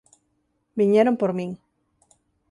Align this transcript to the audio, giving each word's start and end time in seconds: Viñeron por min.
Viñeron 0.79 1.15
por 1.19 1.31
min. 1.37 1.51